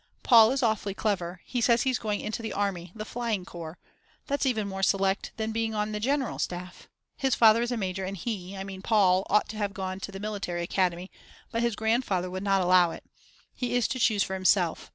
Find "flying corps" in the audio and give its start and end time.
3.05-3.77